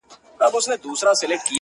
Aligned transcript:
زړه 0.39 0.45
پر 0.83 1.13
زړه 1.19 1.35
دئ. 1.41 1.49